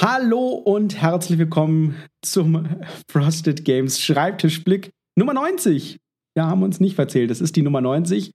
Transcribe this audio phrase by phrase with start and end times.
[0.00, 2.68] Hallo und herzlich willkommen zum
[3.10, 5.98] Frosted Games Schreibtischblick Nummer 90.
[6.34, 8.30] Wir haben uns nicht verzählt, das ist die Nummer 90.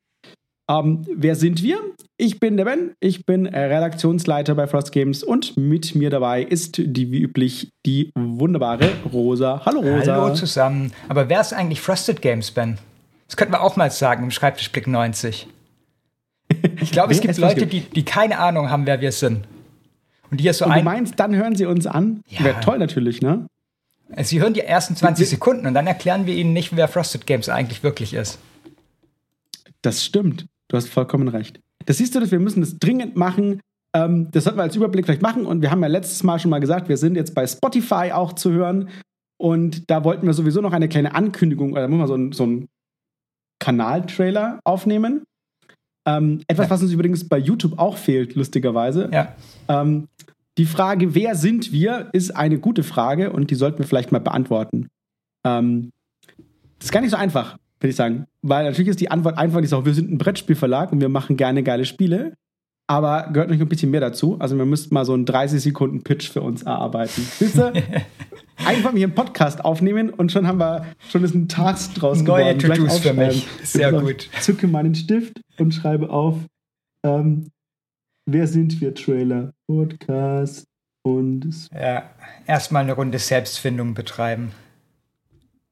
[0.70, 1.80] Ähm, wer sind wir?
[2.18, 6.80] Ich bin der Ben, ich bin Redaktionsleiter bei Frost Games und mit mir dabei ist
[6.80, 9.62] die wie üblich die wunderbare Rosa.
[9.66, 10.16] Hallo Rosa.
[10.16, 10.92] Hallo zusammen.
[11.08, 12.78] Aber wer ist eigentlich Frosted Games, Ben?
[13.28, 15.48] Das könnten wir auch mal sagen im Schreibtischblick 90.
[16.82, 19.46] Ich glaube, es gibt Leute, die, die keine Ahnung haben, wer wir sind.
[20.34, 22.24] Und die so und du meinst, dann hören sie uns an?
[22.28, 22.44] Ja.
[22.44, 23.46] Wäre toll natürlich, ne?
[24.24, 27.50] Sie hören die ersten 20 Sekunden und dann erklären wir ihnen nicht, wer Frosted Games
[27.50, 28.40] eigentlich wirklich ist.
[29.84, 30.48] Das stimmt.
[30.70, 31.60] Du hast vollkommen recht.
[31.86, 33.62] Das siehst du, dass wir müssen das dringend machen.
[33.96, 35.46] Ähm, das sollten wir als Überblick vielleicht machen.
[35.46, 38.34] Und wir haben ja letztes Mal schon mal gesagt, wir sind jetzt bei Spotify auch
[38.34, 38.90] zu hören.
[39.38, 42.70] Und da wollten wir sowieso noch eine kleine Ankündigung oder mal so ein, so ein
[43.60, 45.26] Kanaltrailer aufnehmen.
[46.06, 46.70] Ähm, etwas, ja.
[46.72, 49.10] was uns übrigens bei YouTube auch fehlt, lustigerweise.
[49.12, 49.36] Ja.
[49.68, 50.08] Ähm,
[50.58, 54.20] die Frage, wer sind wir, ist eine gute Frage und die sollten wir vielleicht mal
[54.20, 54.90] beantworten.
[55.44, 55.92] Ähm,
[56.78, 58.28] das ist gar nicht so einfach, würde ich sagen.
[58.42, 61.38] Weil natürlich ist die Antwort einfach nicht so, wir sind ein Brettspielverlag und wir machen
[61.38, 62.34] gerne geile Spiele.
[62.94, 64.38] Aber gehört noch ein bisschen mehr dazu.
[64.38, 67.28] Also wir müssten mal so einen 30 Sekunden Pitch für uns erarbeiten.
[67.40, 67.74] Wisst ihr?
[68.68, 72.56] Einfach hier einen Podcast aufnehmen und schon haben wir schon ist ein Task draus Neue
[72.56, 73.48] To-Dos für mich.
[73.64, 74.30] Sehr gut.
[74.40, 76.38] Zücke meinen Stift und schreibe auf,
[77.04, 77.48] ähm,
[78.28, 80.66] wer sind wir Trailer, Podcast
[81.02, 82.12] und ja,
[82.46, 84.52] erstmal eine Runde Selbstfindung betreiben.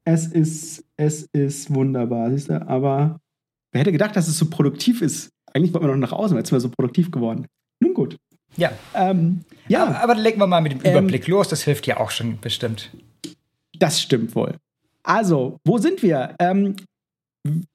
[0.05, 2.67] Es ist, es ist wunderbar, siehst du?
[2.67, 3.19] Aber
[3.72, 5.30] wer hätte gedacht, dass es so produktiv ist?
[5.53, 7.47] Eigentlich wollten wir noch nach außen, jetzt sind wir so produktiv geworden.
[7.80, 8.17] Nun gut.
[8.57, 8.71] Ja.
[8.94, 9.85] Ähm, ja.
[9.85, 12.39] Aber, aber, legen wir mal mit dem ähm, Überblick los, das hilft ja auch schon
[12.39, 12.91] bestimmt.
[13.77, 14.55] Das stimmt wohl.
[15.03, 16.35] Also, wo sind wir?
[16.39, 16.75] Ähm,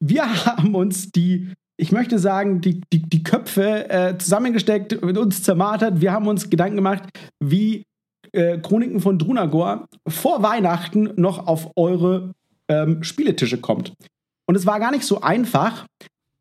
[0.01, 5.43] wir haben uns die, ich möchte sagen, die, die, die Köpfe äh, zusammengesteckt, mit uns
[5.43, 6.01] zermartert.
[6.01, 7.05] Wir haben uns Gedanken gemacht,
[7.41, 7.85] wie
[8.33, 12.35] äh, Chroniken von Drunagor vor Weihnachten noch auf eure
[12.69, 13.93] ähm, Spieletische kommt.
[14.47, 15.87] Und es war gar nicht so einfach,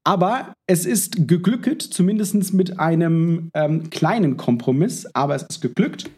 [0.06, 6.10] aber es ist geglückt, zumindest mit einem ähm, kleinen Kompromiss, aber es ist geglückt.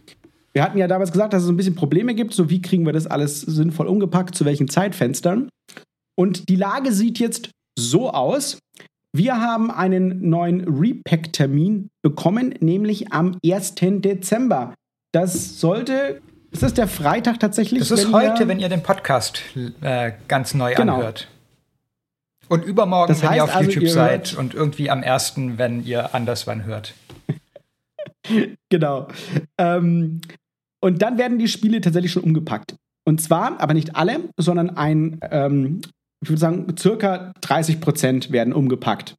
[0.54, 2.94] Wir hatten ja damals gesagt, dass es ein bisschen Probleme gibt, so wie kriegen wir
[2.94, 5.50] das alles sinnvoll umgepackt, zu welchen Zeitfenstern.
[6.20, 8.60] Und die Lage sieht jetzt so aus.
[9.16, 13.76] Wir haben einen neuen Repack-Termin bekommen, nämlich am 1.
[13.76, 14.74] Dezember.
[15.14, 16.22] Das sollte,
[16.52, 17.80] ist das der Freitag tatsächlich?
[17.80, 19.42] Das ist heute, ihr, wenn ihr den Podcast
[19.82, 20.96] äh, ganz neu genau.
[20.96, 21.28] anhört.
[22.50, 25.58] Und übermorgen, das heißt wenn ihr auf also, YouTube ihr seid und irgendwie am ersten,
[25.58, 26.94] wenn ihr anderswann hört.
[28.70, 29.08] genau.
[29.58, 30.22] Ähm,
[30.82, 32.76] und dann werden die Spiele tatsächlich schon umgepackt.
[33.06, 35.82] Und zwar, aber nicht alle, sondern ein, ähm,
[36.22, 39.16] ich würde sagen, circa 30 Prozent werden umgepackt.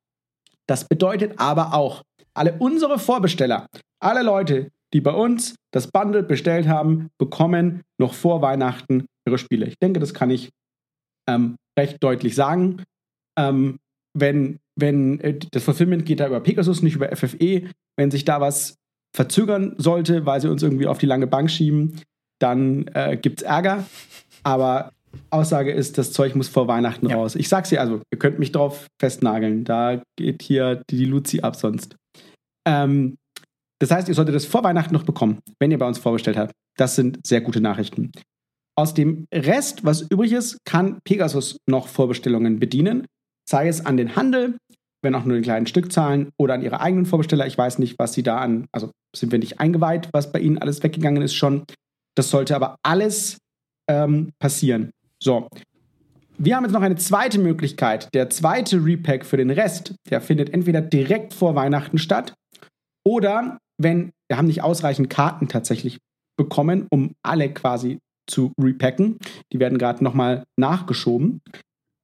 [0.66, 2.02] Das bedeutet aber auch,
[2.34, 3.66] alle unsere Vorbesteller,
[4.00, 9.66] alle Leute, die bei uns das Bundle bestellt haben, bekommen noch vor Weihnachten ihre Spiele.
[9.66, 10.50] Ich denke, das kann ich
[11.28, 12.84] ähm, recht deutlich sagen
[13.38, 13.78] ähm,
[14.14, 18.40] wenn, wenn äh, das Fulfillment geht da über Pegasus, nicht über FFE, wenn sich da
[18.40, 18.76] was
[19.14, 22.00] verzögern sollte, weil sie uns irgendwie auf die lange Bank schieben,
[22.40, 23.86] dann äh, gibt es Ärger.
[24.42, 24.92] Aber
[25.30, 27.16] Aussage ist, das Zeug muss vor Weihnachten ja.
[27.16, 27.34] raus.
[27.34, 29.64] Ich sag's dir also, ihr könnt mich drauf festnageln.
[29.64, 31.96] Da geht hier die, Luzi ab sonst.
[32.66, 33.16] Ähm,
[33.80, 36.52] das heißt, ihr solltet es vor Weihnachten noch bekommen, wenn ihr bei uns vorbestellt habt.
[36.76, 38.12] Das sind sehr gute Nachrichten.
[38.76, 43.06] Aus dem Rest, was übrig ist, kann Pegasus noch Vorbestellungen bedienen
[43.48, 44.56] sei es an den Handel,
[45.02, 47.46] wenn auch nur in kleinen Stückzahlen, oder an ihre eigenen Vorbesteller.
[47.46, 50.58] Ich weiß nicht, was sie da an, also sind wir nicht eingeweiht, was bei ihnen
[50.58, 51.64] alles weggegangen ist schon.
[52.16, 53.38] Das sollte aber alles
[53.88, 54.90] ähm, passieren.
[55.22, 55.48] So.
[56.36, 58.08] Wir haben jetzt noch eine zweite Möglichkeit.
[58.14, 62.34] Der zweite Repack für den Rest, der findet entweder direkt vor Weihnachten statt
[63.04, 65.98] oder wenn wir haben nicht ausreichend Karten tatsächlich
[66.36, 67.98] bekommen, um alle quasi
[68.28, 69.18] zu repacken.
[69.52, 71.40] Die werden gerade nochmal nachgeschoben.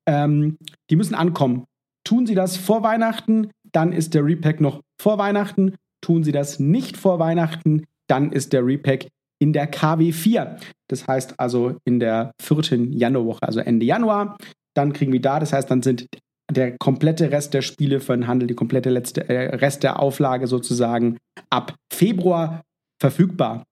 [0.06, 0.59] Ähm,
[0.91, 1.65] die müssen ankommen.
[2.04, 5.75] Tun sie das vor Weihnachten, dann ist der Repack noch vor Weihnachten.
[6.00, 9.08] Tun sie das nicht vor Weihnachten, dann ist der Repack
[9.38, 10.61] in der KW4.
[10.88, 14.37] Das heißt also in der vierten Januarwoche, also Ende Januar.
[14.75, 16.06] Dann kriegen wir da, das heißt, dann sind
[16.50, 20.46] der komplette Rest der Spiele für den Handel, die komplette letzte, äh, Rest der Auflage
[20.46, 21.17] sozusagen
[21.49, 22.62] ab Februar
[23.00, 23.64] verfügbar.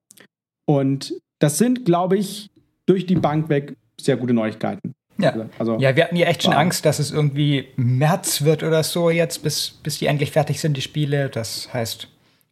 [0.66, 2.50] Und das sind, glaube ich,
[2.86, 4.94] durch die Bank weg sehr gute Neuigkeiten.
[5.18, 5.34] Ja.
[5.58, 9.10] Also, ja, wir hatten ja echt schon Angst, dass es irgendwie März wird oder so
[9.10, 11.28] jetzt, bis, bis die endlich fertig sind, die Spiele.
[11.28, 12.08] Das heißt,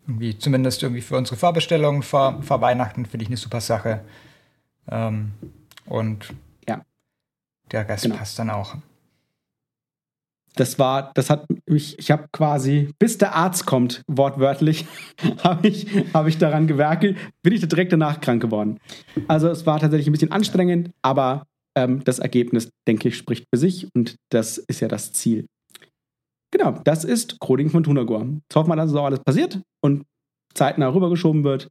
[0.07, 4.01] irgendwie, zumindest irgendwie für unsere Vorbestellungen vor, vor Weihnachten finde ich eine super Sache.
[4.91, 5.33] Ähm,
[5.87, 6.33] und
[6.69, 6.83] ja.
[7.73, 8.17] der Rest genau.
[8.17, 8.77] passt dann auch.
[10.57, 14.85] Das war, das hat ich, ich habe quasi, bis der Arzt kommt, wortwörtlich,
[15.45, 18.79] habe ich, hab ich daran gewerkelt, bin ich direkt danach krank geworden.
[19.29, 21.47] Also es war tatsächlich ein bisschen anstrengend, aber
[21.77, 25.47] ähm, das Ergebnis, denke ich, spricht für sich und das ist ja das Ziel.
[26.53, 28.25] Genau, das ist Coding von Tunagor.
[28.25, 30.05] Jetzt hoffen wir, dass es auch alles passiert und
[30.55, 31.69] zeitnah rübergeschoben wird,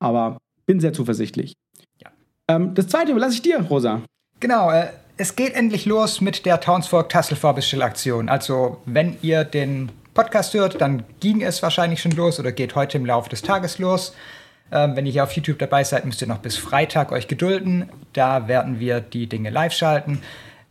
[0.00, 1.54] aber bin sehr zuversichtlich.
[2.02, 2.10] Ja.
[2.48, 4.02] Ähm, das zweite überlasse ich dir, Rosa.
[4.40, 8.28] Genau, äh, es geht endlich los mit der Townsfolk Tassel Vorbestellaktion.
[8.28, 12.98] Also, wenn ihr den Podcast hört, dann ging es wahrscheinlich schon los oder geht heute
[12.98, 14.14] im Laufe des Tages los.
[14.72, 17.88] Ähm, wenn ihr hier auf YouTube dabei seid, müsst ihr noch bis Freitag euch gedulden.
[18.12, 20.22] Da werden wir die Dinge live schalten.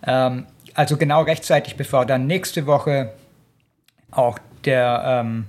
[0.05, 3.13] Ähm, also genau rechtzeitig, bevor dann nächste Woche
[4.11, 5.45] auch der ähm,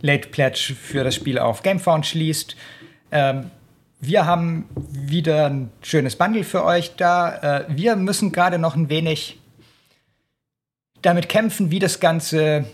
[0.00, 2.56] Late Pledge für das Spiel auf GameFound schließt.
[3.12, 3.50] Ähm,
[4.00, 7.60] wir haben wieder ein schönes Bundle für euch da.
[7.60, 9.38] Äh, wir müssen gerade noch ein wenig
[11.00, 12.64] damit kämpfen, wie das Ganze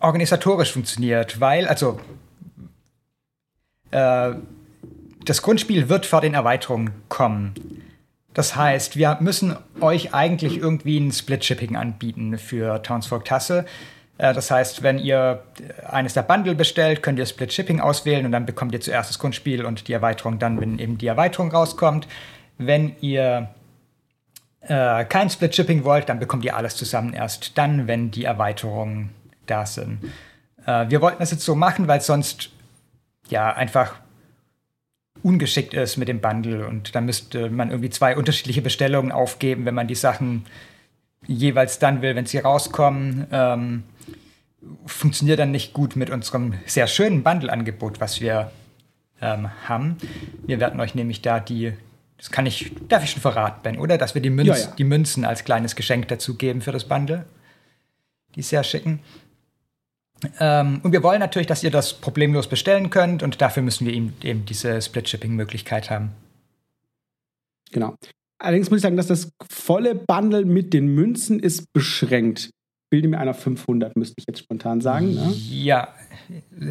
[0.00, 2.00] organisatorisch funktioniert, weil, also,
[3.94, 4.34] äh,
[5.24, 7.54] das Grundspiel wird vor den Erweiterungen kommen.
[8.34, 13.64] Das heißt, wir müssen euch eigentlich irgendwie ein Split-Shipping anbieten für Townsfolk Tasse.
[14.18, 15.44] Äh, das heißt, wenn ihr
[15.88, 19.18] eines der Bundle bestellt, könnt ihr Split Shipping auswählen und dann bekommt ihr zuerst das
[19.18, 22.08] Grundspiel und die Erweiterung dann, wenn eben die Erweiterung rauskommt.
[22.58, 23.48] Wenn ihr
[24.60, 29.10] äh, kein Split Shipping wollt, dann bekommt ihr alles zusammen erst dann, wenn die Erweiterungen
[29.46, 29.98] da sind.
[30.66, 32.50] Äh, wir wollten das jetzt so machen, weil sonst
[33.28, 33.96] ja einfach
[35.22, 39.74] ungeschickt ist mit dem Bundle und dann müsste man irgendwie zwei unterschiedliche Bestellungen aufgeben, wenn
[39.74, 40.44] man die Sachen
[41.26, 43.26] jeweils dann will, wenn sie rauskommen.
[43.32, 43.84] Ähm,
[44.86, 48.50] funktioniert dann nicht gut mit unserem sehr schönen Bundle-Angebot, was wir
[49.20, 49.96] ähm, haben.
[50.46, 51.72] Wir werden euch nämlich da die,
[52.18, 53.98] das kann ich, darf ich schon verraten, Ben, oder?
[53.98, 54.74] Dass wir die, Münz, ja, ja.
[54.76, 57.24] die Münzen als kleines Geschenk dazu geben für das Bundle.
[58.34, 59.00] Die sehr schicken.
[60.40, 63.92] Ähm, und wir wollen natürlich, dass ihr das problemlos bestellen könnt und dafür müssen wir
[63.92, 66.12] eben, eben diese Split-Shipping-Möglichkeit haben.
[67.72, 67.94] Genau.
[68.38, 72.50] Allerdings muss ich sagen, dass das volle Bundle mit den Münzen ist beschränkt
[72.94, 75.14] bilde mir einer 500, müsste ich jetzt spontan sagen.
[75.14, 75.32] Ne?
[75.32, 75.88] Ja,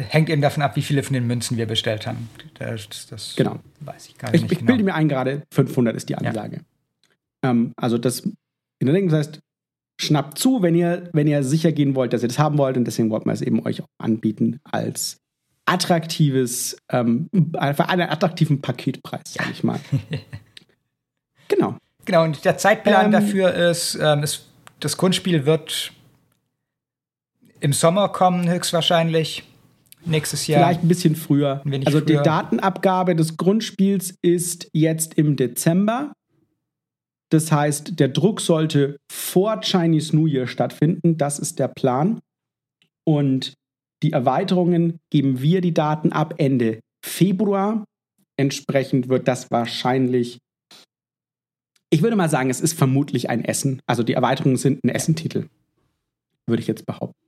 [0.08, 2.30] hängt eben davon ab, wie viele von den Münzen wir bestellt haben.
[2.54, 3.58] Das, das genau.
[3.80, 4.42] weiß ich gar nicht.
[4.42, 4.68] Ich, ich genau.
[4.68, 6.62] bilde mir ein, gerade 500 ist die Ansage.
[7.44, 7.50] Ja.
[7.50, 9.40] Ähm, also das in der Denke, das heißt,
[10.00, 12.76] schnappt zu, wenn ihr, wenn ihr sicher gehen wollt, dass ihr das haben wollt.
[12.76, 15.18] Und deswegen wollten wir es eben euch auch anbieten als
[15.66, 19.80] attraktives, ähm, für einen attraktiven Paketpreis, sage ich mal.
[21.48, 21.76] genau.
[22.04, 24.48] Genau, und der Zeitplan ähm, dafür ist, ähm, ist,
[24.80, 25.92] das Grundspiel wird
[27.60, 29.44] im Sommer kommen, höchstwahrscheinlich.
[30.06, 30.64] Nächstes Jahr.
[30.64, 31.62] Vielleicht ein bisschen früher.
[31.64, 32.06] Ein also früher.
[32.06, 36.12] die Datenabgabe des Grundspiels ist jetzt im Dezember.
[37.34, 41.18] Das heißt, der Druck sollte vor Chinese New Year stattfinden.
[41.18, 42.20] Das ist der Plan.
[43.04, 43.54] Und
[44.04, 47.84] die Erweiterungen geben wir die Daten ab Ende Februar.
[48.36, 50.38] Entsprechend wird das wahrscheinlich.
[51.90, 53.82] Ich würde mal sagen, es ist vermutlich ein Essen.
[53.86, 55.48] Also die Erweiterungen sind ein Essentitel.
[56.46, 57.18] Würde ich jetzt behaupten.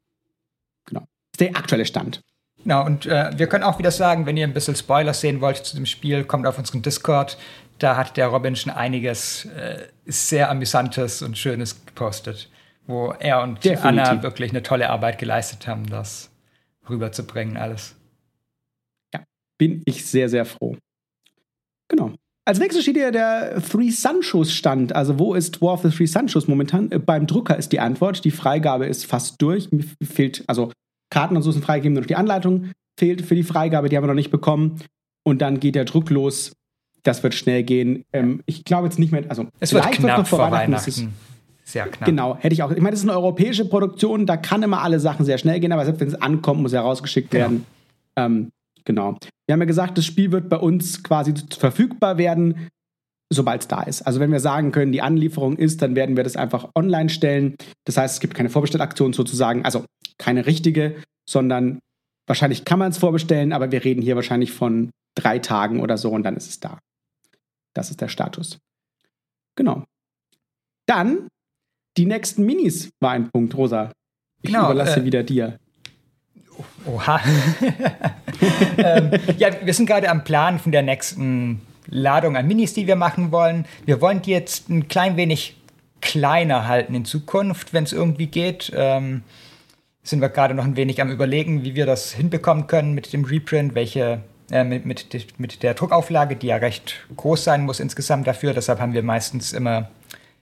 [0.87, 1.01] Genau.
[1.01, 2.21] Das ist der aktuelle Stand.
[2.63, 5.59] Genau, und äh, wir können auch wieder sagen, wenn ihr ein bisschen Spoilers sehen wollt
[5.59, 7.39] zu dem Spiel, kommt auf unseren Discord.
[7.79, 12.51] Da hat der Robin schon einiges äh, sehr Amüsantes und Schönes gepostet,
[12.87, 13.85] wo er und Definitiv.
[13.85, 16.31] Anna wirklich eine tolle Arbeit geleistet haben, das
[16.89, 17.97] rüberzubringen, alles.
[19.13, 19.25] Ja,
[19.59, 20.77] bin ich sehr, sehr froh.
[21.89, 22.15] Genau.
[22.49, 24.95] Als nächstes steht hier der Three Sunshows Stand.
[24.95, 26.91] Also wo ist War of the Three Sunshows momentan?
[26.93, 28.25] Äh, beim Drucker ist die Antwort.
[28.25, 29.71] Die Freigabe ist fast durch.
[29.73, 30.73] Mir fehlt, also
[31.11, 33.89] Karten und so sind freigegeben, nur noch die Anleitung fehlt für die Freigabe.
[33.89, 34.81] Die haben wir noch nicht bekommen.
[35.25, 36.53] Und dann geht der Druck los.
[37.07, 38.05] Das wird schnell gehen.
[38.13, 40.93] Ähm, ich glaube jetzt nicht mehr, also es wird knapp wird noch vor, vor Weihnachten.
[40.93, 41.15] Weihnachten.
[41.65, 42.07] Sehr knapp.
[42.07, 42.71] Genau, hätte ich auch.
[42.71, 45.73] Ich meine, das ist eine europäische Produktion, da kann immer alle Sachen sehr schnell gehen,
[45.73, 47.43] aber selbst wenn es ankommt, muss er rausgeschickt genau.
[47.45, 47.67] werden.
[48.17, 48.51] Ähm,
[48.87, 49.19] Genau.
[49.47, 52.69] Wir haben ja gesagt, das Spiel wird bei uns quasi verfügbar werden,
[53.31, 54.03] sobald es da ist.
[54.03, 57.57] Also wenn wir sagen können, die Anlieferung ist, dann werden wir das einfach online stellen.
[57.85, 59.85] Das heißt, es gibt keine Vorbestellaktion sozusagen, also
[60.19, 60.95] keine richtige,
[61.29, 61.81] sondern
[62.27, 66.11] wahrscheinlich kann man es vorbestellen, aber wir reden hier wahrscheinlich von drei Tagen oder so
[66.11, 66.79] und dann ist es da.
[67.77, 68.59] Das ist der Status.
[69.55, 69.85] Genau.
[70.87, 71.29] Dann
[71.99, 73.93] die nächsten Minis war ein Punkt, Rosa.
[74.43, 75.59] Ich genau, überlasse äh, wieder dir.
[76.87, 77.21] Oha.
[78.79, 82.97] ähm, ja, wir sind gerade am Plan von der nächsten Ladung an Minis, die wir
[82.97, 83.67] machen wollen.
[83.85, 85.57] Wir wollen die jetzt ein klein wenig
[86.01, 88.73] kleiner halten in Zukunft, wenn es irgendwie geht.
[88.75, 89.23] Ähm,
[90.03, 93.25] sind wir gerade noch ein wenig am Überlegen, wie wir das hinbekommen können mit dem
[93.25, 98.27] Reprint, welche äh, mit, mit, mit der Druckauflage, die ja recht groß sein muss insgesamt
[98.27, 98.55] dafür.
[98.55, 99.91] Deshalb haben wir meistens immer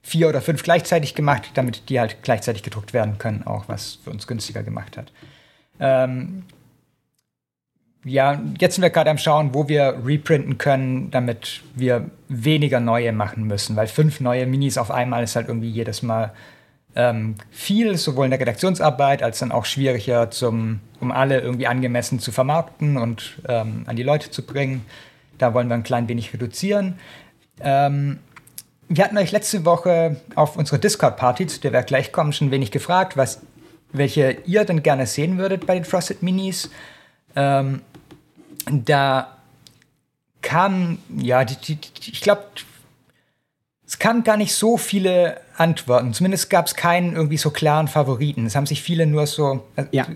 [0.03, 4.11] vier oder fünf gleichzeitig gemacht, damit die halt gleichzeitig gedruckt werden können, auch was für
[4.11, 5.11] uns günstiger gemacht hat.
[5.79, 6.43] Ähm,
[8.03, 13.11] ja, jetzt sind wir gerade am Schauen, wo wir reprinten können, damit wir weniger neue
[13.11, 16.31] machen müssen, weil fünf neue Minis auf einmal ist halt irgendwie jedes Mal
[16.95, 22.19] ähm, viel, sowohl in der Redaktionsarbeit als dann auch schwieriger, zum, um alle irgendwie angemessen
[22.19, 24.85] zu vermarkten und ähm, an die Leute zu bringen.
[25.37, 26.97] Da wollen wir ein klein wenig reduzieren.
[27.59, 28.19] Ähm,
[28.87, 32.71] wir hatten euch letzte Woche auf unserer Discord-Party, zu der wir gleich kommen, schon wenig
[32.71, 33.41] gefragt, was,
[33.91, 36.69] welche ihr denn gerne sehen würdet bei den Frosted Minis.
[37.35, 37.81] Ähm,
[38.71, 39.35] da
[40.41, 42.45] kam, ja, die, die, die, ich glaube,
[43.85, 46.13] es kamen gar nicht so viele Antworten.
[46.13, 48.45] Zumindest gab es keinen irgendwie so klaren Favoriten.
[48.45, 49.65] Es haben sich viele nur so.
[49.75, 50.07] Äh, ja.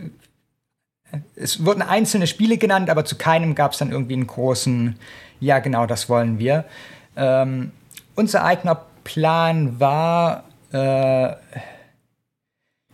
[1.36, 4.96] Es wurden einzelne Spiele genannt, aber zu keinem gab es dann irgendwie einen großen,
[5.39, 6.65] ja, genau, das wollen wir.
[7.15, 7.72] Ähm,
[8.15, 11.36] unser eigener Plan war, äh,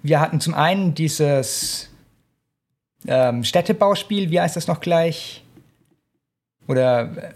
[0.02, 1.90] wir hatten zum einen dieses
[3.08, 5.44] ähm, Städtebauspiel, wie heißt das noch gleich?
[6.68, 7.34] Oder äh,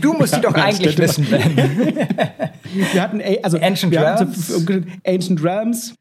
[0.00, 1.56] du musst die doch eigentlich wissen, Ben.
[1.56, 4.52] wir hatten also Ancient Realms.
[5.06, 5.94] Ancient Realms,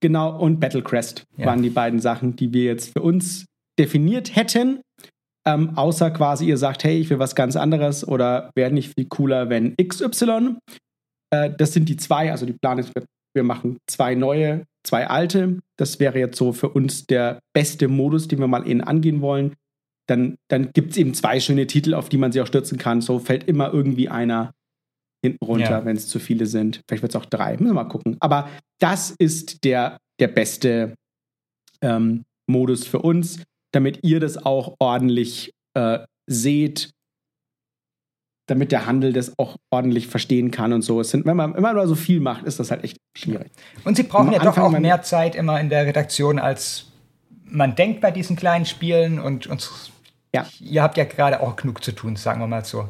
[0.00, 1.46] genau, und Battlecrest ja.
[1.46, 3.46] waren die beiden Sachen, die wir jetzt für uns
[3.78, 4.80] definiert hätten.
[5.46, 9.06] Ähm, außer quasi ihr sagt, hey, ich will was ganz anderes oder wäre nicht viel
[9.08, 10.56] cooler, wenn XY.
[11.30, 12.92] Äh, das sind die zwei, also die Plan ist,
[13.34, 15.60] wir machen zwei neue, zwei alte.
[15.78, 19.54] Das wäre jetzt so für uns der beste Modus, den wir mal innen angehen wollen.
[20.10, 23.00] Dann, dann gibt es eben zwei schöne Titel, auf die man sich auch stürzen kann.
[23.00, 24.52] So fällt immer irgendwie einer
[25.24, 25.84] hinten runter, ja.
[25.84, 26.80] wenn es zu viele sind.
[26.88, 27.52] Vielleicht wird es auch drei.
[27.52, 28.16] Müssen wir mal gucken.
[28.20, 28.48] Aber
[28.80, 30.94] das ist der, der beste
[31.82, 36.90] ähm, Modus für uns damit ihr das auch ordentlich äh, seht,
[38.46, 41.00] damit der Handel das auch ordentlich verstehen kann und so.
[41.00, 43.50] Es sind, wenn man immer nur so viel macht, ist das halt echt schwierig.
[43.84, 46.86] Und sie brauchen ja doch auch mehr Zeit immer in der Redaktion, als
[47.44, 49.70] man denkt bei diesen kleinen Spielen und, und
[50.34, 50.46] ja.
[50.60, 52.88] ihr habt ja gerade auch genug zu tun, sagen wir mal so.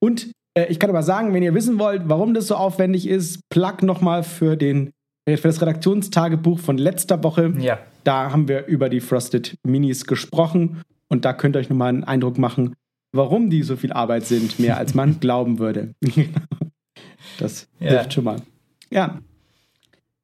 [0.00, 3.40] Und äh, ich kann aber sagen, wenn ihr wissen wollt, warum das so aufwendig ist,
[3.50, 4.90] plug nochmal für den
[5.28, 7.52] für das Redaktionstagebuch von letzter Woche.
[7.58, 7.78] Ja.
[8.04, 12.04] Da haben wir über die Frosted Minis gesprochen und da könnt ihr euch nochmal einen
[12.04, 12.74] Eindruck machen,
[13.12, 15.94] warum die so viel Arbeit sind, mehr als man glauben würde.
[17.38, 17.90] das ja.
[17.90, 18.42] hilft schon mal.
[18.90, 19.20] Ja.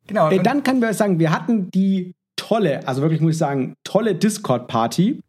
[0.08, 0.30] Genau.
[0.30, 4.14] Äh, dann können wir sagen, wir hatten die tolle, also wirklich muss ich sagen, tolle
[4.14, 5.20] Discord-Party.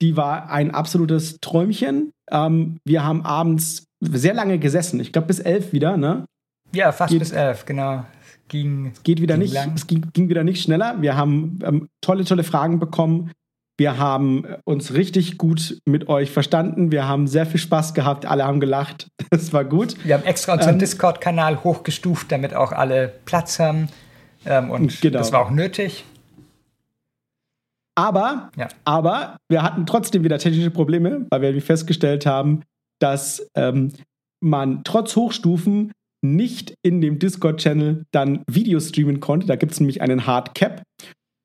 [0.00, 2.12] Die war ein absolutes Träumchen.
[2.30, 5.00] Ähm, wir haben abends sehr lange gesessen.
[5.00, 6.26] Ich glaube bis elf wieder, ne?
[6.72, 8.04] Ja, fast Geht, bis elf, genau
[8.48, 8.92] ging.
[8.94, 9.72] Es geht wieder ging nicht, lang.
[9.74, 11.00] es ging, ging, wieder nicht schneller.
[11.00, 13.32] Wir haben ähm, tolle, tolle Fragen bekommen.
[13.78, 16.90] Wir haben äh, uns richtig gut mit euch verstanden.
[16.90, 18.26] Wir haben sehr viel Spaß gehabt.
[18.26, 19.08] Alle haben gelacht.
[19.30, 19.96] Das war gut.
[20.04, 23.88] Wir haben extra unseren ähm, Discord-Kanal hochgestuft, damit auch alle Platz haben.
[24.44, 25.18] Ähm, und genau.
[25.18, 26.04] das war auch nötig.
[27.96, 28.68] Aber, ja.
[28.84, 32.62] aber wir hatten trotzdem wieder technische Probleme, weil wir festgestellt haben,
[33.00, 33.92] dass ähm,
[34.40, 39.46] man trotz Hochstufen nicht in dem Discord-Channel dann Video streamen konnte.
[39.46, 40.82] Da gibt es nämlich einen Hard Cap.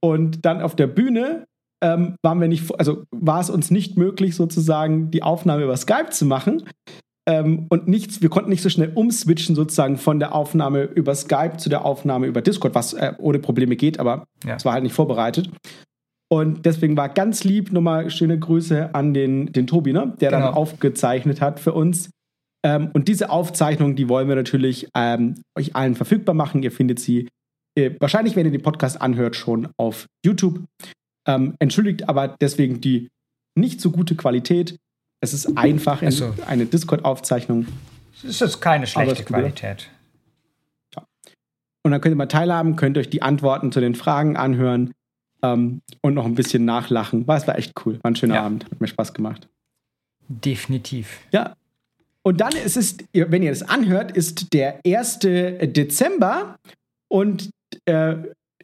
[0.03, 1.46] Und dann auf der Bühne
[1.84, 6.10] ähm, waren wir nicht, also war es uns nicht möglich, sozusagen die Aufnahme über Skype
[6.10, 6.63] zu machen.
[7.27, 11.58] Ähm, und nichts, wir konnten nicht so schnell umswitchen, sozusagen von der Aufnahme über Skype
[11.58, 14.65] zu der Aufnahme über Discord, was äh, ohne Probleme geht, aber es ja.
[14.65, 15.50] war halt nicht vorbereitet.
[16.31, 20.13] Und deswegen war ganz lieb nochmal schöne Grüße an den, den Tobi, ne?
[20.21, 20.45] der genau.
[20.45, 22.09] dann aufgezeichnet hat für uns.
[22.63, 26.63] Ähm, und diese Aufzeichnung, die wollen wir natürlich ähm, euch allen verfügbar machen.
[26.63, 27.27] Ihr findet sie
[27.77, 30.63] äh, wahrscheinlich, wenn ihr den Podcast anhört, schon auf YouTube.
[31.27, 33.09] Ähm, entschuldigt aber deswegen die
[33.55, 34.77] nicht so gute Qualität.
[35.19, 37.67] Es ist einfach also, eine Discord-Aufzeichnung.
[38.25, 39.89] Es ist keine schlechte Qualität.
[40.95, 41.03] Ja.
[41.83, 44.93] Und dann könnt ihr mal teilhaben, könnt euch die Antworten zu den Fragen anhören
[45.43, 47.27] ähm, und noch ein bisschen nachlachen.
[47.27, 48.00] War, es war echt cool.
[48.01, 48.43] War ein schöner ja.
[48.43, 48.65] Abend.
[48.65, 49.48] Hat mir Spaß gemacht.
[50.27, 51.19] Definitiv.
[51.31, 51.55] Ja,
[52.24, 55.19] und dann ist es, wenn ihr das anhört, ist der 1.
[55.19, 56.55] Dezember
[57.07, 57.50] und
[57.86, 58.15] äh,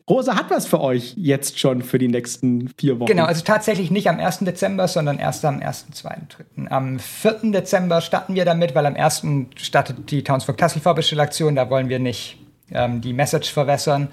[0.09, 3.07] Rosa hat was für euch jetzt schon für die nächsten vier Wochen.
[3.07, 4.39] Genau, also tatsächlich nicht am 1.
[4.39, 6.17] Dezember, sondern erst am 1., 2.,
[6.55, 6.71] 3.
[6.71, 7.51] Am 4.
[7.51, 9.25] Dezember starten wir damit, weil am 1.
[9.55, 12.37] startet die Townsburg Tassel Vorbestellaktion, da wollen wir nicht
[12.71, 14.09] ähm, die Message verwässern.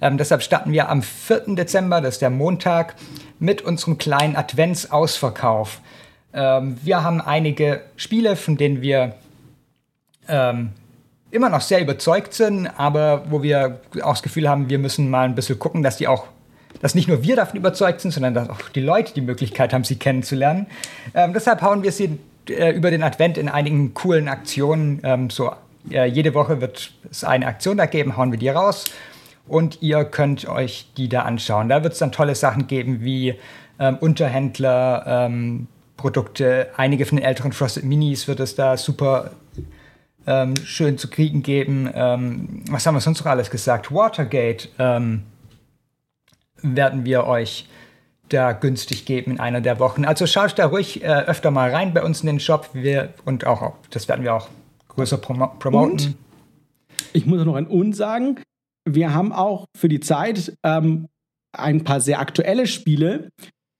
[0.00, 1.54] Ähm, deshalb starten wir am 4.
[1.54, 2.94] Dezember, das ist der Montag,
[3.38, 5.80] mit unserem kleinen Adventsausverkauf.
[6.32, 9.14] Ähm, wir haben einige Spiele, von denen wir
[10.28, 10.70] ähm,
[11.30, 15.24] immer noch sehr überzeugt sind, aber wo wir auch das Gefühl haben, wir müssen mal
[15.24, 16.26] ein bisschen gucken, dass die auch,
[16.80, 19.84] dass nicht nur wir davon überzeugt sind, sondern dass auch die Leute die Möglichkeit haben,
[19.84, 20.66] sie kennenzulernen.
[21.14, 25.52] Ähm, deshalb hauen wir sie äh, über den Advent in einigen coolen Aktionen, ähm, so
[25.90, 28.84] äh, jede Woche wird es eine Aktion da geben, hauen wir die raus
[29.46, 31.68] und ihr könnt euch die da anschauen.
[31.68, 33.34] Da wird es dann tolle Sachen geben wie
[33.78, 39.32] ähm, Unterhändler, ähm, Produkte, einige von den älteren Frosted Minis wird es da super
[40.26, 41.90] ähm, schön zu kriegen geben.
[41.92, 43.92] Ähm, was haben wir sonst noch alles gesagt?
[43.92, 45.24] Watergate ähm,
[46.62, 47.68] werden wir euch
[48.28, 50.04] da günstig geben in einer der Wochen.
[50.04, 52.68] Also schaut da ruhig äh, öfter mal rein bei uns in den Shop.
[52.74, 54.48] Wir, und auch, das werden wir auch
[54.98, 55.90] größer prom promoten.
[55.92, 56.14] Und
[57.12, 58.40] ich muss noch ein Und sagen.
[58.84, 61.08] Wir haben auch für die Zeit ähm,
[61.56, 63.28] ein paar sehr aktuelle Spiele,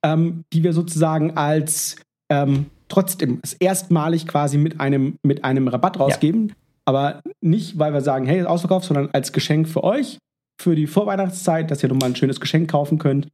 [0.04, 1.96] ähm, die wir sozusagen als
[2.30, 6.48] ähm, trotzdem erstmalig quasi mit einem, mit einem Rabatt rausgeben.
[6.48, 6.54] Ja.
[6.84, 10.18] Aber nicht, weil wir sagen, hey, ist ausverkauft, sondern als Geschenk für euch,
[10.60, 13.28] für die Vorweihnachtszeit, dass ihr nochmal ein schönes Geschenk kaufen könnt.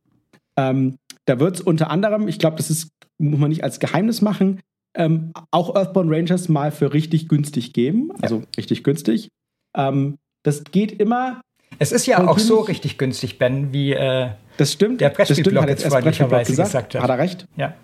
[0.57, 2.89] Ähm, da wird es unter anderem, ich glaube, das ist,
[3.19, 4.61] muss man nicht als Geheimnis machen,
[4.95, 8.11] ähm, auch Earthbound Rangers mal für richtig günstig geben.
[8.21, 8.45] Also ja.
[8.57, 9.29] richtig günstig.
[9.77, 11.41] Ähm, das geht immer.
[11.79, 15.01] Es ist ja auch so richtig günstig, Ben, wie äh, das stimmt.
[15.01, 17.03] der Brettspielblog jetzt freundlicherweise gesagt, gesagt, hat.
[17.03, 17.49] Hat er recht?
[17.57, 17.75] Ja.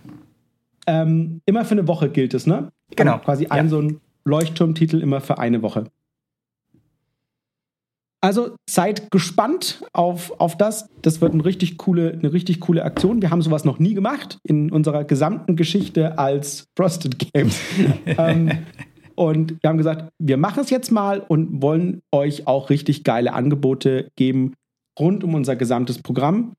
[0.86, 2.70] Ähm, immer für eine Woche gilt es, ne?
[2.94, 3.18] Genau.
[3.18, 3.50] Quasi ja.
[3.50, 5.84] ein so ein Leuchtturmtitel immer für eine Woche.
[8.22, 10.88] Also seid gespannt auf, auf das.
[11.00, 13.22] Das wird eine richtig, coole, eine richtig coole Aktion.
[13.22, 17.58] Wir haben sowas noch nie gemacht in unserer gesamten Geschichte als Frosted Games.
[18.06, 18.66] ähm,
[19.14, 23.32] und wir haben gesagt, wir machen es jetzt mal und wollen euch auch richtig geile
[23.32, 24.54] Angebote geben
[24.98, 26.54] rund um unser gesamtes Programm.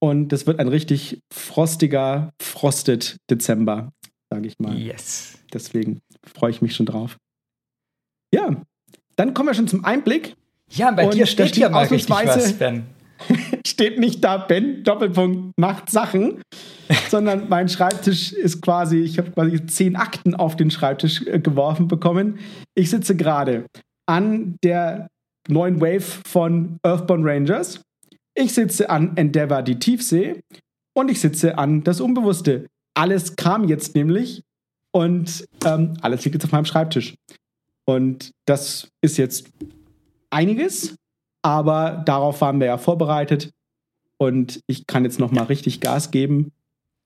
[0.00, 3.92] Und das wird ein richtig frostiger, frosted Dezember,
[4.30, 4.76] sage ich mal.
[4.76, 5.38] Yes.
[5.52, 7.16] Deswegen freue ich mich schon drauf.
[8.34, 8.62] Ja,
[9.16, 10.34] dann kommen wir schon zum Einblick.
[10.70, 12.84] Ja, bei und dir steht hier mal richtig was, Ben.
[13.66, 16.42] steht nicht da, Ben, Doppelpunkt, macht Sachen,
[17.08, 21.88] sondern mein Schreibtisch ist quasi, ich habe quasi zehn Akten auf den Schreibtisch äh, geworfen
[21.88, 22.38] bekommen.
[22.74, 23.66] Ich sitze gerade
[24.06, 25.08] an der
[25.48, 27.80] neuen Wave von Earthbound Rangers.
[28.34, 30.40] Ich sitze an Endeavour die Tiefsee
[30.94, 32.66] und ich sitze an das Unbewusste.
[32.94, 34.42] Alles kam jetzt nämlich
[34.92, 37.14] und ähm, alles liegt jetzt auf meinem Schreibtisch.
[37.86, 39.48] Und das ist jetzt
[40.30, 40.96] einiges,
[41.42, 43.50] aber darauf waren wir ja vorbereitet
[44.18, 46.52] und ich kann jetzt noch mal richtig Gas geben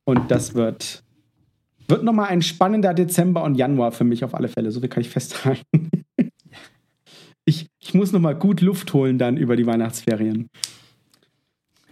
[0.04, 1.04] und das wird
[1.86, 4.70] wird noch mal ein spannender Dezember und Januar für mich auf alle Fälle.
[4.70, 5.90] So viel kann ich festhalten.
[7.44, 10.48] ich, ich muss noch mal gut Luft holen dann über die Weihnachtsferien.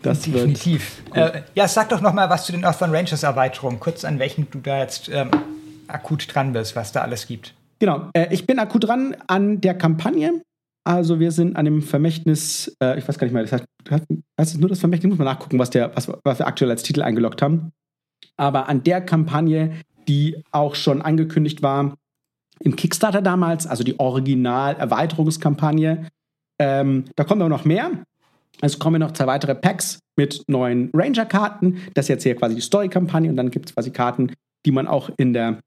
[0.03, 1.03] Das Definitiv.
[1.15, 3.79] Äh, ja, sag doch noch mal was zu den Earthbound Rangers Erweiterungen.
[3.79, 5.31] Kurz an welchen du da jetzt ähm,
[5.87, 7.55] akut dran bist, was da alles gibt.
[7.79, 8.09] Genau.
[8.13, 10.43] Äh, ich bin akut dran an der Kampagne.
[10.85, 14.55] Also wir sind an dem Vermächtnis, äh, ich weiß gar nicht mehr, das heißt, heißt
[14.55, 17.03] es nur das Vermächtnis, muss man nachgucken, was, der, was, was wir aktuell als Titel
[17.03, 17.71] eingeloggt haben.
[18.37, 21.95] Aber an der Kampagne, die auch schon angekündigt war
[22.61, 26.09] im Kickstarter damals, also die Original-Erweiterungskampagne,
[26.59, 27.91] ähm, da kommen noch mehr.
[28.61, 31.79] Es kommen noch zwei weitere Packs mit neuen Ranger-Karten.
[31.95, 34.33] Das ist jetzt hier quasi die Story-Kampagne und dann gibt es quasi Karten,
[34.65, 35.59] die man auch in der,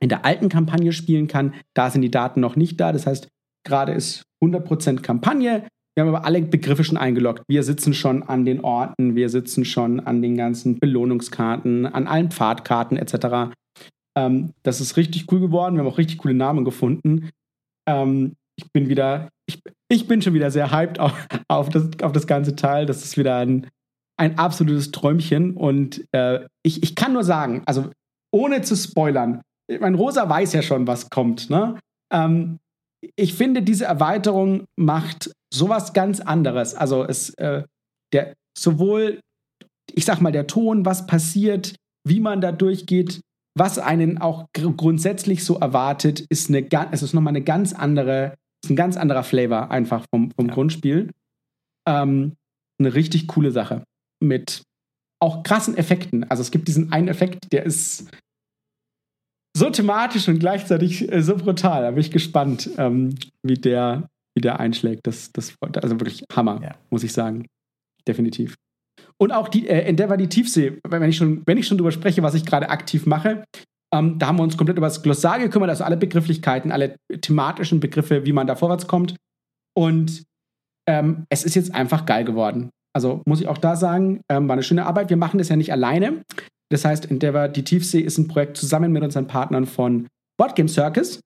[0.00, 1.54] in der alten Kampagne spielen kann.
[1.74, 2.92] Da sind die Daten noch nicht da.
[2.92, 3.28] Das heißt,
[3.64, 5.66] gerade ist 100% Kampagne.
[5.94, 7.44] Wir haben aber alle Begriffe schon eingeloggt.
[7.48, 12.30] Wir sitzen schon an den Orten, wir sitzen schon an den ganzen Belohnungskarten, an allen
[12.30, 13.54] Pfadkarten etc.
[14.16, 15.74] Ähm, das ist richtig cool geworden.
[15.74, 17.30] Wir haben auch richtig coole Namen gefunden.
[17.88, 21.12] Ähm, ich bin wieder, ich, ich bin schon wieder sehr hyped auf,
[21.48, 22.86] auf, das, auf das ganze Teil.
[22.86, 23.68] Das ist wieder ein,
[24.16, 25.56] ein absolutes Träumchen.
[25.56, 27.90] Und äh, ich, ich kann nur sagen, also
[28.32, 29.42] ohne zu spoilern,
[29.80, 31.50] mein Rosa weiß ja schon, was kommt.
[31.50, 31.78] Ne?
[32.12, 32.58] Ähm,
[33.16, 36.74] ich finde, diese Erweiterung macht sowas ganz anderes.
[36.74, 37.62] Also es, äh,
[38.12, 39.20] der, sowohl,
[39.92, 43.20] ich sag mal, der Ton, was passiert, wie man da durchgeht,
[43.56, 48.34] was einen auch gr grundsätzlich so erwartet, ist eine, es ist nochmal eine ganz andere,
[48.64, 50.54] ist ein ganz anderer Flavor einfach vom, vom ja.
[50.54, 51.10] Grundspiel.
[51.88, 52.34] Ähm,
[52.80, 53.84] eine richtig coole Sache.
[54.20, 54.62] Mit
[55.22, 56.24] auch krassen Effekten.
[56.24, 58.10] Also es gibt diesen einen Effekt, der ist
[59.56, 61.82] so thematisch und gleichzeitig äh, so brutal.
[61.82, 65.06] Da bin ich gespannt, ähm, wie, der, wie der einschlägt.
[65.06, 66.74] Das, das, also wirklich Hammer, ja.
[66.90, 67.46] muss ich sagen.
[68.06, 68.56] Definitiv.
[69.16, 72.22] Und auch die äh, Endeavor die Tiefsee, wenn ich schon, wenn ich schon drüber spreche,
[72.22, 73.44] was ich gerade aktiv mache,
[73.94, 77.80] ähm, da haben wir uns komplett über das Glossar gekümmert, also alle Begrifflichkeiten, alle thematischen
[77.80, 79.14] Begriffe, wie man da vorwärts kommt.
[79.76, 80.24] Und
[80.88, 82.70] ähm, es ist jetzt einfach geil geworden.
[82.92, 85.10] Also muss ich auch da sagen, ähm, war eine schöne Arbeit.
[85.10, 86.22] Wir machen das ja nicht alleine.
[86.70, 91.20] Das heißt, Endeavor die Tiefsee ist ein Projekt zusammen mit unseren Partnern von Boardgame Circus.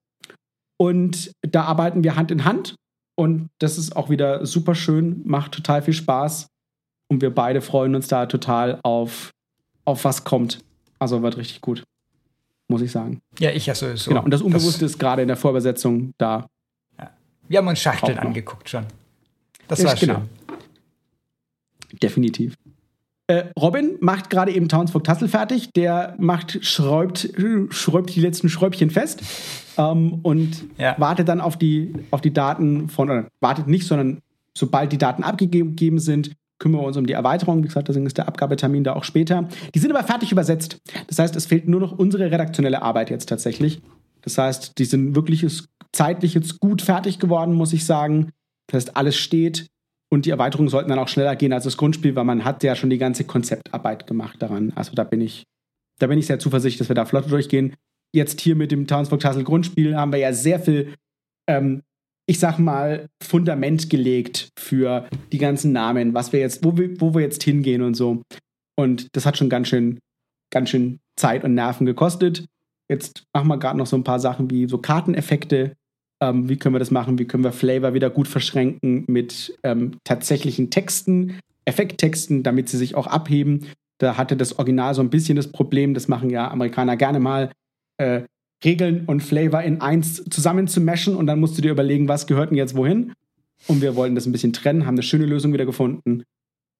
[0.76, 2.74] Und da arbeiten wir Hand in Hand.
[3.16, 6.46] Und das ist auch wieder super schön, macht total viel Spaß.
[7.10, 9.30] Und wir beide freuen uns da total auf,
[9.84, 10.60] auf was kommt.
[10.98, 11.82] Also wird richtig gut,
[12.68, 13.20] muss ich sagen.
[13.38, 14.10] Ja, ich ja sowieso.
[14.10, 16.46] Genau, und das Unbewusste das ist gerade in der Vorbesetzung da.
[16.98, 17.10] Ja.
[17.48, 18.86] Wir haben uns Schachteln angeguckt schon.
[19.66, 20.14] Das war genau.
[20.14, 20.28] schön.
[22.00, 22.54] Definitiv.
[23.28, 25.70] Äh, Robin macht gerade eben Townsburg Tassel fertig.
[25.74, 27.28] Der macht, schräubt,
[27.70, 29.22] schräubt die letzten Schräubchen fest
[29.76, 30.94] ähm, und ja.
[30.98, 34.20] wartet dann auf die, auf die Daten von, oder wartet nicht, sondern
[34.56, 37.62] sobald die Daten abgegeben sind, kümmern wir uns um die Erweiterung.
[37.62, 39.46] Wie gesagt, deswegen ist der Abgabetermin da auch später.
[39.74, 40.78] Die sind aber fertig übersetzt.
[41.06, 43.82] Das heißt, es fehlt nur noch unsere redaktionelle Arbeit jetzt tatsächlich.
[44.22, 45.46] Das heißt, die sind wirklich
[45.92, 48.30] zeitlich jetzt gut fertig geworden, muss ich sagen.
[48.66, 49.68] Das heißt, alles steht
[50.10, 52.74] und die Erweiterungen sollten dann auch schneller gehen als das Grundspiel, weil man hat ja
[52.74, 54.72] schon die ganze Konzeptarbeit gemacht daran.
[54.74, 55.44] Also da bin ich,
[55.98, 57.74] da bin ich sehr zuversichtlich, dass wir da flott durchgehen.
[58.14, 60.94] Jetzt hier mit dem Townsburg Tassel Grundspiel haben wir ja sehr viel
[61.46, 61.82] ähm,
[62.28, 67.14] ich sag mal, Fundament gelegt für die ganzen Namen, was wir jetzt, wo wir, wo
[67.14, 68.22] wir jetzt hingehen und so.
[68.76, 69.98] Und das hat schon ganz schön,
[70.52, 72.44] ganz schön Zeit und Nerven gekostet.
[72.90, 75.72] Jetzt machen wir gerade noch so ein paar Sachen wie so Karteneffekte.
[76.20, 77.18] Ähm, wie können wir das machen?
[77.18, 82.94] Wie können wir Flavor wieder gut verschränken mit ähm, tatsächlichen Texten, Effekttexten, damit sie sich
[82.94, 83.66] auch abheben?
[83.98, 87.50] Da hatte das Original so ein bisschen das Problem, das machen ja Amerikaner gerne mal,
[87.98, 88.22] äh,
[88.64, 92.26] Regeln und Flavor in eins zusammen zu meshen und dann musst du dir überlegen, was
[92.26, 93.12] gehört denn jetzt wohin.
[93.66, 96.24] Und wir wollten das ein bisschen trennen, haben eine schöne Lösung wieder gefunden.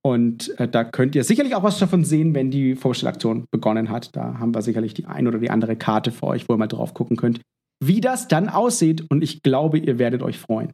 [0.03, 4.15] Und äh, da könnt ihr sicherlich auch was davon sehen, wenn die Vorstellaktion begonnen hat.
[4.17, 6.67] Da haben wir sicherlich die ein oder die andere Karte für euch, wo ihr mal
[6.67, 7.41] drauf gucken könnt,
[7.81, 9.05] wie das dann aussieht.
[9.11, 10.73] Und ich glaube, ihr werdet euch freuen.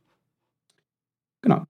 [1.43, 1.65] Genau.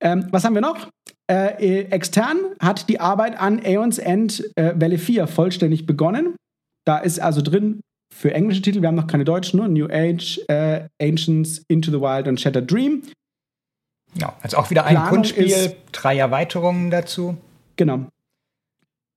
[0.00, 0.88] Ähm, was haben wir noch?
[1.30, 6.34] Äh, extern hat die Arbeit an Aeons End äh, Welle 4 vollständig begonnen.
[6.84, 7.80] Da ist also drin
[8.12, 12.00] für englische Titel, wir haben noch keine deutschen, nur New Age, äh, Ancients, Into the
[12.00, 13.02] Wild und Shattered Dream.
[14.14, 17.36] Ja, also auch wieder ein Planung Grundspiel, ist, drei Erweiterungen dazu.
[17.76, 18.06] Genau.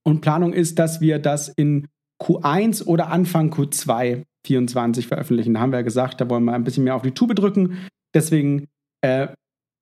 [0.04, 1.88] Und Planung ist, dass wir das in
[2.22, 5.54] Q1 oder Anfang Q2 24 veröffentlichen.
[5.54, 7.78] Da haben wir ja gesagt, da wollen wir ein bisschen mehr auf die Tube drücken.
[8.14, 8.68] Deswegen
[9.02, 9.28] äh,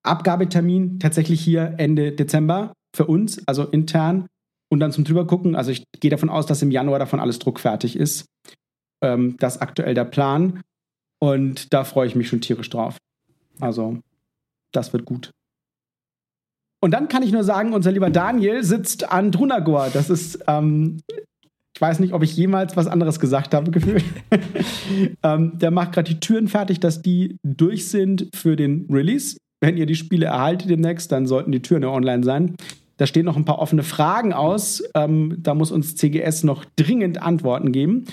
[0.04, 4.28] Abgabetermin tatsächlich hier Ende Dezember für uns, also intern.
[4.70, 5.56] Und dann zum drüber gucken.
[5.56, 8.26] Also ich gehe davon aus, dass im Januar davon alles druckfertig ist.
[9.04, 10.62] Ähm, das ist aktuell der Plan.
[11.20, 12.98] Und da freue ich mich schon tierisch drauf.
[13.60, 14.00] Also,
[14.72, 15.32] das wird gut.
[16.84, 19.90] Und dann kann ich nur sagen, unser lieber Daniel sitzt an Drunagor.
[19.94, 21.02] Das ist, ähm,
[21.82, 24.04] ich weiß nicht, ob ich jemals was anderes gesagt habe, gefühlt.
[25.24, 29.38] ähm, der macht gerade die Türen fertig, dass die durch sind für den Release.
[29.62, 32.56] Wenn ihr die Spiele erhaltet demnächst, dann sollten die Türen ja online sein.
[32.98, 34.84] Da stehen noch ein paar offene Fragen aus.
[34.94, 38.06] Ähm, da muss uns CGS noch dringend Antworten geben.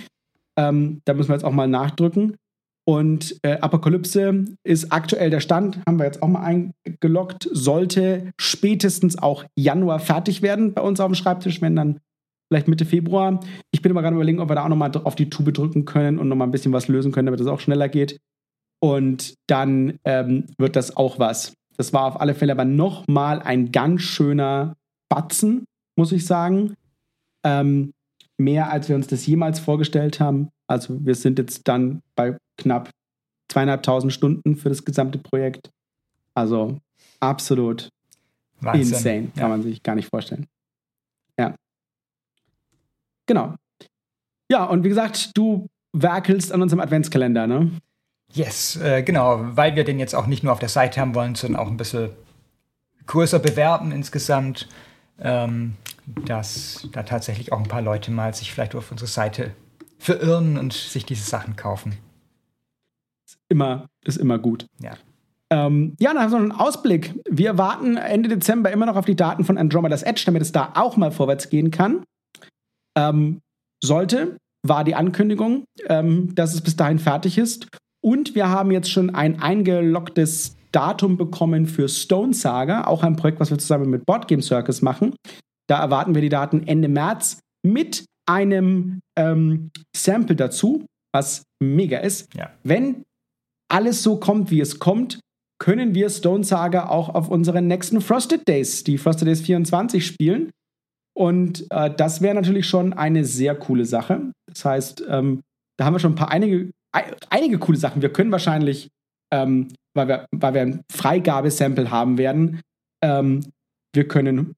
[0.58, 2.36] Ähm, da müssen wir jetzt auch mal nachdrücken.
[2.86, 9.18] Und äh, Apokalypse ist aktuell der Stand, haben wir jetzt auch mal eingeloggt, sollte spätestens
[9.18, 12.00] auch Januar fertig werden bei uns auf dem Schreibtisch, wenn dann
[12.48, 13.40] vielleicht Mitte Februar.
[13.70, 16.18] Ich bin aber gerade überlegen, ob wir da auch nochmal auf die Tube drücken können
[16.18, 18.18] und nochmal ein bisschen was lösen können, damit das auch schneller geht.
[18.80, 21.54] Und dann ähm, wird das auch was.
[21.76, 24.76] Das war auf alle Fälle aber nochmal ein ganz schöner
[25.08, 25.64] Batzen,
[25.96, 26.74] muss ich sagen.
[27.44, 27.92] Ähm,
[28.36, 30.50] mehr, als wir uns das jemals vorgestellt haben.
[30.66, 32.90] Also wir sind jetzt dann bei knapp
[33.48, 35.70] zweieinhalbtausend Stunden für das gesamte Projekt.
[36.34, 36.78] Also
[37.20, 37.88] absolut
[38.60, 38.94] Wahnsinn.
[38.94, 39.48] insane, kann ja.
[39.48, 40.46] man sich gar nicht vorstellen.
[43.28, 43.54] Genau.
[44.50, 47.70] Ja, und wie gesagt, du werkelst an unserem Adventskalender, ne?
[48.32, 51.36] Yes, äh, genau, weil wir den jetzt auch nicht nur auf der Seite haben wollen,
[51.36, 52.10] sondern auch ein bisschen
[53.06, 54.68] größer bewerben insgesamt.
[55.20, 55.74] Ähm,
[56.24, 59.52] dass da tatsächlich auch ein paar Leute mal sich vielleicht auf unsere Seite
[59.98, 61.98] verirren und sich diese Sachen kaufen.
[63.26, 64.66] Ist immer, ist immer gut.
[64.80, 64.92] Ja.
[65.50, 67.14] Ähm, ja, dann haben wir noch einen Ausblick.
[67.28, 70.72] Wir warten Ende Dezember immer noch auf die Daten von Andromeda's Edge, damit es da
[70.74, 72.04] auch mal vorwärts gehen kann.
[72.98, 73.40] Ähm,
[73.82, 77.68] sollte, war die Ankündigung, ähm, dass es bis dahin fertig ist.
[78.04, 83.40] Und wir haben jetzt schon ein eingeloggtes Datum bekommen für Stone Saga, auch ein Projekt,
[83.40, 85.14] was wir zusammen mit Boardgame Circus machen.
[85.68, 92.32] Da erwarten wir die Daten Ende März mit einem ähm, Sample dazu, was mega ist.
[92.34, 92.50] Ja.
[92.62, 93.04] Wenn
[93.70, 95.20] alles so kommt, wie es kommt,
[95.60, 100.50] können wir Stone Saga auch auf unseren nächsten Frosted Days, die Frosted Days 24, spielen.
[101.18, 104.32] Und äh, das wäre natürlich schon eine sehr coole Sache.
[104.46, 105.42] Das heißt, ähm,
[105.76, 106.70] da haben wir schon ein paar einige,
[107.28, 108.02] einige coole Sachen.
[108.02, 108.88] Wir können wahrscheinlich,
[109.32, 112.60] ähm, weil, wir, weil wir ein Freigabesample haben werden,
[113.02, 113.40] ähm,
[113.92, 114.54] wir können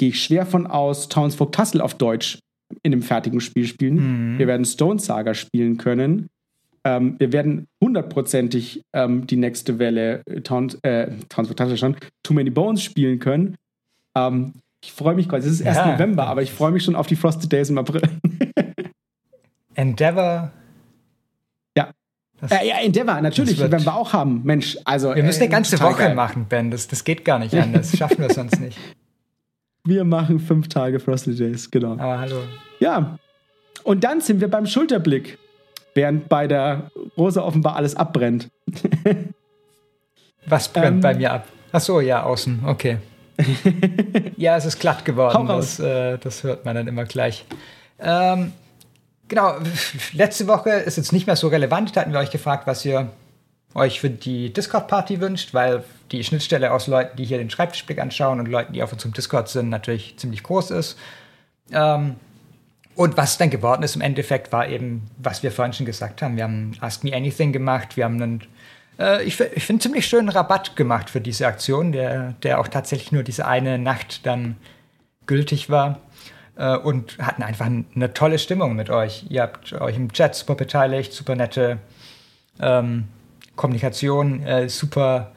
[0.00, 2.38] gehe ich schwer von aus, Townsfolk Tassel auf Deutsch
[2.82, 4.32] in dem fertigen Spiel spielen.
[4.32, 4.38] Mhm.
[4.38, 6.28] Wir werden Stone Saga spielen können.
[6.84, 12.32] Ähm, wir werden hundertprozentig ähm, die nächste Welle äh, Towns, äh, Townsfolk Tassel schon, Too
[12.32, 13.56] Many Bones spielen können.
[14.16, 15.48] Ähm, ich freue mich quasi.
[15.48, 15.92] Es ist erst ja.
[15.92, 18.02] November, aber ich freue mich schon auf die Frosted Days im April.
[19.74, 20.50] Endeavor.
[21.76, 21.90] Ja.
[22.40, 24.42] Das, äh, ja, Endeavor, natürlich, werden wir auch haben.
[24.44, 25.14] Mensch, also.
[25.14, 26.14] Wir müssen äh, eine ganze Woche geil.
[26.14, 26.70] machen, Ben.
[26.70, 27.96] Das, das geht gar nicht anders.
[27.96, 28.78] Schaffen wir sonst nicht.
[29.84, 31.92] Wir machen fünf Tage Frosty Days, genau.
[31.92, 32.36] Aber hallo.
[32.80, 33.18] Ja.
[33.82, 35.38] Und dann sind wir beim Schulterblick,
[35.94, 38.50] während bei der Rose offenbar alles abbrennt.
[40.46, 41.46] Was brennt ähm, bei mir ab?
[41.72, 42.60] Ach so, ja, außen.
[42.66, 42.98] Okay.
[44.36, 45.46] ja, es ist glatt geworden.
[45.46, 47.44] Das, äh, das, hört man dann immer gleich.
[47.98, 48.52] Ähm,
[49.28, 49.54] genau,
[50.12, 51.96] letzte Woche ist jetzt nicht mehr so relevant.
[51.96, 53.10] Da hatten wir euch gefragt, was ihr
[53.74, 58.40] euch für die Discord-Party wünscht, weil die Schnittstelle aus Leuten, die hier den Schreibtischblick anschauen
[58.40, 60.98] und Leuten, die auf unserem Discord sind, natürlich ziemlich groß ist.
[61.72, 62.16] Ähm,
[62.96, 66.36] und was dann geworden ist im Endeffekt, war eben, was wir vorhin schon gesagt haben.
[66.36, 68.42] Wir haben Ask Me Anything gemacht, wir haben einen
[69.00, 73.12] äh, ich, ich finde, ziemlich schönen Rabatt gemacht für diese Aktion, der, der auch tatsächlich
[73.12, 74.56] nur diese eine Nacht dann
[75.26, 76.00] gültig war.
[76.56, 79.24] Äh, und hatten einfach eine tolle Stimmung mit euch.
[79.30, 81.78] Ihr habt euch im Chat super beteiligt, super nette
[82.60, 83.04] ähm,
[83.56, 85.32] Kommunikation, äh, super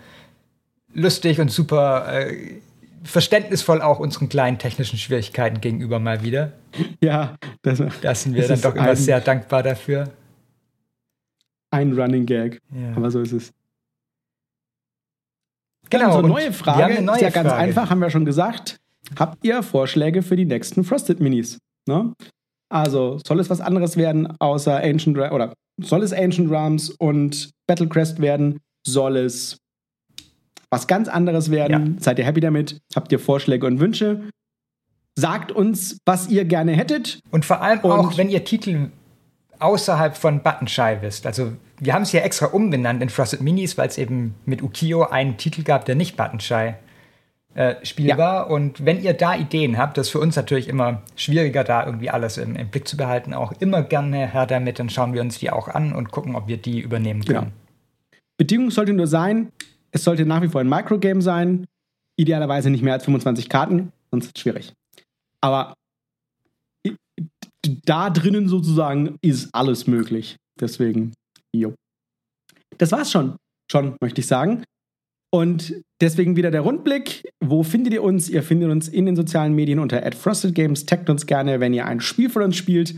[0.93, 2.61] lustig und super äh,
[3.03, 6.51] verständnisvoll auch unseren kleinen technischen Schwierigkeiten gegenüber mal wieder.
[7.01, 10.09] Ja, das, da sind wir dann doch immer sehr dankbar dafür
[11.73, 12.61] ein Running Gag.
[12.73, 12.95] Ja.
[12.95, 13.51] Aber so ist es.
[15.89, 16.05] Genau.
[16.05, 17.61] Unsere neue Frage neue ist ja ganz Frage.
[17.61, 18.79] einfach, haben wir schon gesagt.
[19.19, 21.59] Habt ihr Vorschläge für die nächsten Frosted Minis?
[21.87, 22.13] Ne?
[22.69, 28.21] Also, soll es was anderes werden außer Ancient oder soll es Ancient Realms und Battlecrest
[28.21, 28.59] werden?
[28.85, 29.57] Soll es
[30.69, 31.95] was ganz anderes werden?
[31.95, 32.01] Ja.
[32.01, 32.79] Seid ihr happy damit?
[32.95, 34.29] Habt ihr Vorschläge und Wünsche?
[35.15, 37.19] Sagt uns, was ihr gerne hättet.
[37.29, 38.89] Und vor allem und auch, wenn ihr Titel
[39.59, 41.25] außerhalb von Buttonshy wisst.
[41.25, 45.03] Also wir haben es hier extra umbenannt in Frosted Minis, weil es eben mit Ukio
[45.03, 46.73] einen Titel gab, der nicht Buttonshy
[47.55, 48.47] äh, spielbar.
[48.47, 48.55] Ja.
[48.55, 52.09] Und wenn ihr da Ideen habt, das ist für uns natürlich immer schwieriger, da irgendwie
[52.09, 55.39] alles im, im, Blick zu behalten, auch immer gerne her damit, dann schauen wir uns
[55.39, 57.51] die auch an und gucken, ob wir die übernehmen können.
[58.11, 58.17] Ja.
[58.37, 59.51] Bedingung sollte nur sein,
[59.91, 61.65] es sollte nach wie vor ein Microgame sein,
[62.15, 64.73] idealerweise nicht mehr als 25 Karten, sonst ist es schwierig.
[65.41, 65.75] Aber
[67.85, 70.37] da drinnen sozusagen ist alles möglich.
[70.59, 71.13] Deswegen,
[71.55, 71.73] jo.
[72.77, 73.37] Das war's schon.
[73.71, 74.63] Schon, möchte ich sagen.
[75.33, 77.27] Und deswegen wieder der Rundblick.
[77.43, 78.29] Wo findet ihr uns?
[78.29, 80.85] Ihr findet uns in den sozialen Medien unter @frostedgames.
[80.85, 82.93] Taggt uns gerne, wenn ihr ein Spiel von uns spielt.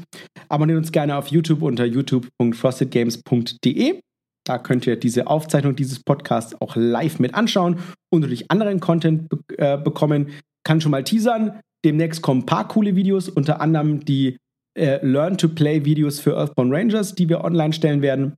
[0.49, 4.01] Abonniert uns gerne auf YouTube unter youtube.frostedgames.de.
[4.45, 7.78] Da könnt ihr diese Aufzeichnung dieses Podcasts auch live mit anschauen
[8.12, 10.32] und natürlich anderen Content be äh, bekommen.
[10.65, 11.62] Kann schon mal teasern.
[11.86, 14.39] Demnächst kommen ein paar coole Videos, unter anderem die
[14.75, 18.33] äh, Learn-to-Play-Videos für Earthbound Rangers, die wir online stellen werden.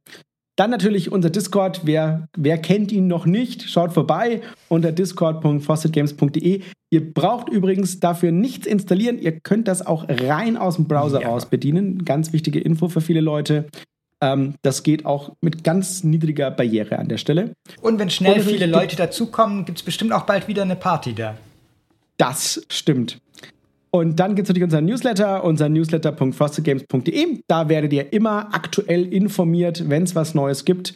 [0.57, 1.81] Dann natürlich unser Discord.
[1.83, 6.61] Wer, wer kennt ihn noch nicht, schaut vorbei unter discord.frostedgames.de.
[6.89, 9.19] Ihr braucht übrigens dafür nichts installieren.
[9.19, 11.29] Ihr könnt das auch rein aus dem Browser ja.
[11.29, 12.05] raus bedienen.
[12.05, 13.67] Ganz wichtige Info für viele Leute.
[14.19, 17.53] Ähm, das geht auch mit ganz niedriger Barriere an der Stelle.
[17.81, 21.13] Und wenn schnell Und viele Leute dazukommen, gibt es bestimmt auch bald wieder eine Party
[21.13, 21.37] da.
[22.17, 23.19] Das stimmt.
[23.91, 27.41] Und dann gibt es natürlich unseren Newsletter, unser newsletter.frostedgames.de.
[27.47, 30.95] Da werdet ihr immer aktuell informiert, wenn es was Neues gibt.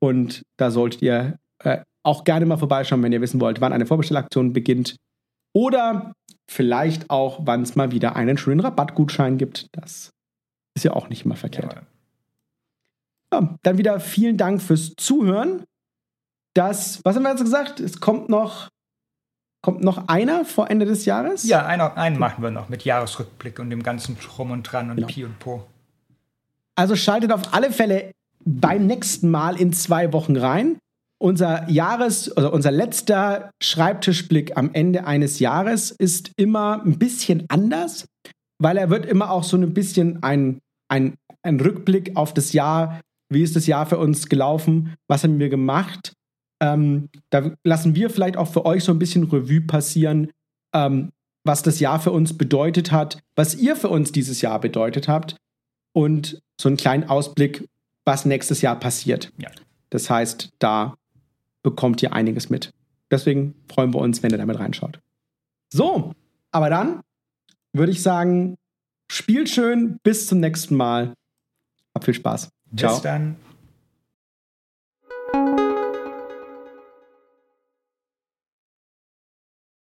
[0.00, 3.86] Und da solltet ihr äh, auch gerne mal vorbeischauen, wenn ihr wissen wollt, wann eine
[3.86, 4.96] Vorbestellaktion beginnt.
[5.54, 6.12] Oder
[6.50, 9.68] vielleicht auch, wann es mal wieder einen schönen Rabattgutschein gibt.
[9.72, 10.10] Das
[10.74, 11.74] ist ja auch nicht immer verkehrt.
[13.32, 13.40] Ja.
[13.40, 15.64] ja, dann wieder vielen Dank fürs Zuhören.
[16.54, 17.80] Das, was haben wir jetzt gesagt?
[17.80, 18.68] Es kommt noch
[19.64, 21.44] Kommt noch einer vor Ende des Jahres?
[21.44, 24.96] Ja, einer, einen machen wir noch mit Jahresrückblick und dem ganzen Drum und Dran und
[24.96, 25.08] genau.
[25.08, 25.64] Pi und Po.
[26.74, 28.10] Also schaltet auf alle Fälle
[28.44, 30.76] beim nächsten Mal in zwei Wochen rein.
[31.18, 38.04] Unser Jahres, also unser letzter Schreibtischblick am Ende eines Jahres ist immer ein bisschen anders,
[38.58, 40.58] weil er wird immer auch so ein bisschen ein,
[40.90, 43.00] ein, ein Rückblick auf das Jahr,
[43.32, 46.12] wie ist das Jahr für uns gelaufen, was haben wir gemacht
[46.60, 50.30] ähm, da lassen wir vielleicht auch für euch so ein bisschen Revue passieren,
[50.72, 51.12] ähm,
[51.44, 55.36] was das Jahr für uns bedeutet hat, was ihr für uns dieses Jahr bedeutet habt
[55.92, 57.68] und so einen kleinen Ausblick,
[58.04, 59.32] was nächstes Jahr passiert.
[59.38, 59.50] Ja.
[59.90, 60.94] Das heißt, da
[61.62, 62.72] bekommt ihr einiges mit.
[63.10, 65.00] Deswegen freuen wir uns, wenn ihr damit reinschaut.
[65.72, 66.12] So,
[66.50, 67.00] aber dann
[67.72, 68.56] würde ich sagen,
[69.10, 71.14] spielt schön, bis zum nächsten Mal.
[71.94, 72.50] Hab viel Spaß.
[72.76, 72.94] Ciao.
[72.94, 73.36] Bis dann.